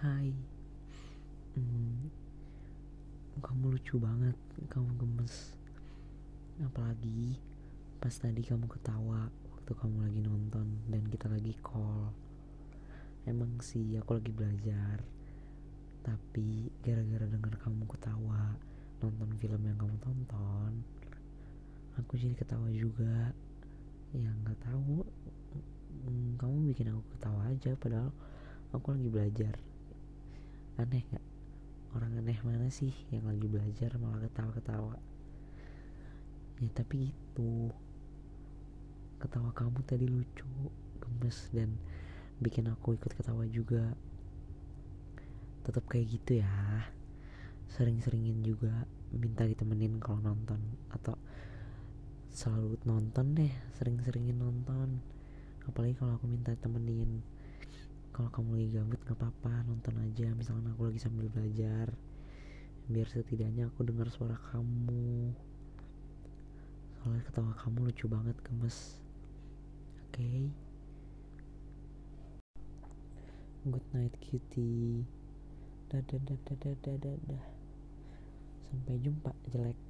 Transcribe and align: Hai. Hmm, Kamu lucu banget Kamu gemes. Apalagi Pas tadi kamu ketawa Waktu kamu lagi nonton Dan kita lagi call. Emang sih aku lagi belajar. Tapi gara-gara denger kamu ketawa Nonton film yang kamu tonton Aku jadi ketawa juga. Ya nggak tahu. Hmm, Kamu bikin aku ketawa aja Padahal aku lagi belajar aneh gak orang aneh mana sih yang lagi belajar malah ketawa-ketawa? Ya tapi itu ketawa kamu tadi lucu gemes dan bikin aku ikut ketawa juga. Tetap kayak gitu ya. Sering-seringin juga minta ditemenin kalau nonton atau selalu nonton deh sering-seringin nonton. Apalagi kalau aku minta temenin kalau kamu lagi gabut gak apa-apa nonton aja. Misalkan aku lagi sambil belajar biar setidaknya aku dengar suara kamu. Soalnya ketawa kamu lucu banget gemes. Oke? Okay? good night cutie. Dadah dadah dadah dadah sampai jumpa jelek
Hai. 0.00 0.32
Hmm, 1.60 2.08
Kamu 3.36 3.68
lucu 3.76 4.00
banget 4.00 4.32
Kamu 4.72 4.96
gemes. 4.96 5.52
Apalagi 6.56 7.36
Pas 8.00 8.16
tadi 8.16 8.40
kamu 8.40 8.64
ketawa 8.64 9.28
Waktu 9.28 9.76
kamu 9.76 10.00
lagi 10.00 10.24
nonton 10.24 10.72
Dan 10.88 11.04
kita 11.04 11.28
lagi 11.28 11.52
call. 11.60 12.16
Emang 13.28 13.60
sih 13.60 14.00
aku 14.00 14.16
lagi 14.16 14.32
belajar. 14.32 15.04
Tapi 16.00 16.72
gara-gara 16.80 17.28
denger 17.28 17.60
kamu 17.60 17.84
ketawa 17.92 18.56
Nonton 19.04 19.36
film 19.36 19.60
yang 19.68 19.76
kamu 19.76 20.00
tonton 20.00 20.80
Aku 22.00 22.16
jadi 22.16 22.32
ketawa 22.40 22.72
juga. 22.72 23.36
Ya 24.16 24.32
nggak 24.32 24.64
tahu. 24.64 25.04
Hmm, 26.08 26.40
Kamu 26.40 26.72
bikin 26.72 26.88
aku 26.88 27.04
ketawa 27.20 27.52
aja 27.52 27.76
Padahal 27.76 28.08
aku 28.72 28.96
lagi 28.96 29.12
belajar 29.12 29.60
aneh 30.80 31.04
gak 31.12 31.26
orang 31.92 32.22
aneh 32.22 32.38
mana 32.46 32.70
sih 32.70 32.94
yang 33.10 33.26
lagi 33.26 33.44
belajar 33.50 33.98
malah 34.00 34.22
ketawa-ketawa? 34.22 34.96
Ya 36.60 36.68
tapi 36.72 37.10
itu 37.10 37.50
ketawa 39.20 39.52
kamu 39.52 39.80
tadi 39.84 40.06
lucu 40.08 40.48
gemes 41.02 41.52
dan 41.52 41.76
bikin 42.40 42.68
aku 42.72 42.96
ikut 42.96 43.12
ketawa 43.12 43.44
juga. 43.50 43.92
Tetap 45.66 45.84
kayak 45.90 46.06
gitu 46.08 46.40
ya. 46.40 46.48
Sering-seringin 47.70 48.40
juga 48.42 48.88
minta 49.12 49.46
ditemenin 49.46 49.98
kalau 49.98 50.22
nonton 50.22 50.58
atau 50.90 51.14
selalu 52.30 52.78
nonton 52.86 53.34
deh 53.34 53.52
sering-seringin 53.76 54.38
nonton. 54.38 55.02
Apalagi 55.66 55.98
kalau 55.98 56.16
aku 56.16 56.30
minta 56.30 56.54
temenin 56.56 57.20
kalau 58.20 58.36
kamu 58.36 58.60
lagi 58.60 58.68
gabut 58.76 59.00
gak 59.08 59.16
apa-apa 59.16 59.64
nonton 59.64 59.96
aja. 60.04 60.28
Misalkan 60.36 60.68
aku 60.68 60.92
lagi 60.92 61.00
sambil 61.00 61.32
belajar 61.32 61.88
biar 62.84 63.08
setidaknya 63.08 63.72
aku 63.72 63.80
dengar 63.80 64.12
suara 64.12 64.36
kamu. 64.52 65.32
Soalnya 67.00 67.24
ketawa 67.24 67.56
kamu 67.56 67.88
lucu 67.88 68.04
banget 68.12 68.36
gemes. 68.44 69.00
Oke? 70.04 70.20
Okay? 70.20 70.40
good 73.72 73.88
night 73.96 74.12
cutie. 74.20 75.08
Dadah 75.88 76.20
dadah 76.20 76.56
dadah 76.60 76.96
dadah 77.00 77.44
sampai 78.68 79.00
jumpa 79.00 79.32
jelek 79.48 79.80